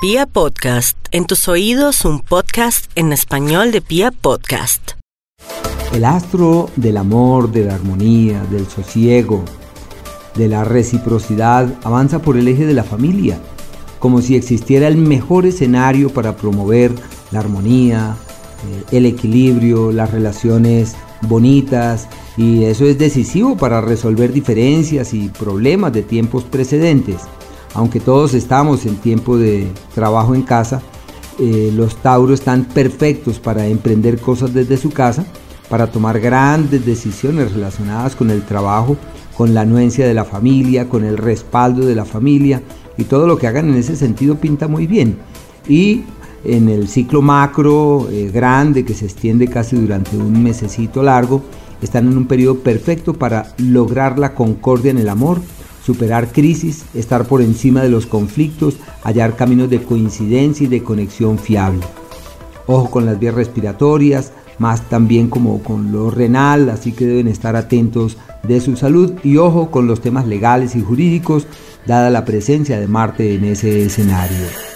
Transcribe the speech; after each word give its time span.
Pia 0.00 0.26
Podcast, 0.26 0.96
en 1.10 1.24
tus 1.24 1.48
oídos 1.48 2.04
un 2.04 2.20
podcast 2.20 2.88
en 2.94 3.12
español 3.12 3.72
de 3.72 3.80
Pia 3.80 4.12
Podcast. 4.12 4.92
El 5.92 6.04
astro 6.04 6.70
del 6.76 6.98
amor, 6.98 7.50
de 7.50 7.64
la 7.64 7.74
armonía, 7.74 8.44
del 8.44 8.68
sosiego, 8.68 9.44
de 10.36 10.46
la 10.46 10.62
reciprocidad 10.62 11.74
avanza 11.82 12.22
por 12.22 12.36
el 12.36 12.46
eje 12.46 12.64
de 12.64 12.74
la 12.74 12.84
familia, 12.84 13.40
como 13.98 14.22
si 14.22 14.36
existiera 14.36 14.86
el 14.86 14.96
mejor 14.96 15.46
escenario 15.46 16.10
para 16.10 16.36
promover 16.36 16.92
la 17.32 17.40
armonía, 17.40 18.14
eh, 18.70 18.96
el 18.96 19.04
equilibrio, 19.04 19.90
las 19.90 20.12
relaciones 20.12 20.94
bonitas 21.22 22.06
y 22.36 22.62
eso 22.62 22.84
es 22.84 22.98
decisivo 22.98 23.56
para 23.56 23.80
resolver 23.80 24.32
diferencias 24.32 25.12
y 25.12 25.28
problemas 25.28 25.92
de 25.92 26.02
tiempos 26.02 26.44
precedentes 26.44 27.22
aunque 27.74 28.00
todos 28.00 28.34
estamos 28.34 28.86
en 28.86 28.96
tiempo 28.96 29.36
de 29.36 29.68
trabajo 29.94 30.34
en 30.34 30.42
casa, 30.42 30.82
eh, 31.38 31.70
los 31.74 31.96
Tauros 31.96 32.40
están 32.40 32.64
perfectos 32.64 33.38
para 33.38 33.66
emprender 33.66 34.20
cosas 34.20 34.52
desde 34.52 34.76
su 34.76 34.90
casa, 34.90 35.24
para 35.68 35.90
tomar 35.90 36.18
grandes 36.18 36.84
decisiones 36.84 37.52
relacionadas 37.52 38.16
con 38.16 38.30
el 38.30 38.42
trabajo, 38.42 38.96
con 39.36 39.54
la 39.54 39.60
anuencia 39.60 40.06
de 40.06 40.14
la 40.14 40.24
familia, 40.24 40.88
con 40.88 41.04
el 41.04 41.16
respaldo 41.16 41.86
de 41.86 41.94
la 41.94 42.04
familia 42.04 42.62
y 42.96 43.04
todo 43.04 43.26
lo 43.26 43.38
que 43.38 43.46
hagan 43.46 43.68
en 43.68 43.76
ese 43.76 43.94
sentido 43.94 44.34
pinta 44.34 44.66
muy 44.66 44.86
bien. 44.86 45.18
Y 45.68 46.02
en 46.44 46.68
el 46.68 46.88
ciclo 46.88 47.22
macro 47.22 48.08
eh, 48.10 48.30
grande 48.32 48.84
que 48.84 48.94
se 48.94 49.04
extiende 49.04 49.48
casi 49.48 49.76
durante 49.76 50.16
un 50.16 50.42
mesecito 50.42 51.02
largo, 51.02 51.42
están 51.82 52.08
en 52.08 52.16
un 52.16 52.26
periodo 52.26 52.58
perfecto 52.58 53.14
para 53.14 53.54
lograr 53.58 54.18
la 54.18 54.34
concordia 54.34 54.90
en 54.90 54.98
el 54.98 55.08
amor, 55.08 55.40
superar 55.88 56.30
crisis, 56.32 56.84
estar 56.92 57.24
por 57.24 57.40
encima 57.40 57.80
de 57.80 57.88
los 57.88 58.04
conflictos, 58.04 58.76
hallar 59.02 59.36
caminos 59.36 59.70
de 59.70 59.82
coincidencia 59.82 60.66
y 60.66 60.68
de 60.68 60.82
conexión 60.82 61.38
fiable. 61.38 61.80
Ojo 62.66 62.90
con 62.90 63.06
las 63.06 63.18
vías 63.18 63.34
respiratorias, 63.34 64.32
más 64.58 64.86
también 64.90 65.30
como 65.30 65.62
con 65.62 65.90
lo 65.90 66.10
renal, 66.10 66.68
así 66.68 66.92
que 66.92 67.06
deben 67.06 67.26
estar 67.26 67.56
atentos 67.56 68.18
de 68.42 68.60
su 68.60 68.76
salud 68.76 69.14
y 69.24 69.38
ojo 69.38 69.70
con 69.70 69.86
los 69.86 70.02
temas 70.02 70.26
legales 70.26 70.76
y 70.76 70.82
jurídicos, 70.82 71.46
dada 71.86 72.10
la 72.10 72.26
presencia 72.26 72.78
de 72.78 72.86
Marte 72.86 73.34
en 73.36 73.44
ese 73.44 73.86
escenario. 73.86 74.67